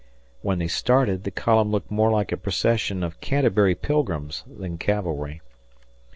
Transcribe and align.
When 0.41 0.57
they 0.57 0.67
started, 0.67 1.25
the 1.25 1.29
column 1.29 1.69
looked 1.69 1.91
more 1.91 2.09
like 2.09 2.31
a 2.31 2.35
procession 2.37 3.03
of 3.03 3.21
Canterbury 3.21 3.75
Pilgrims 3.75 4.43
than 4.47 4.79
cavalry. 4.79 5.43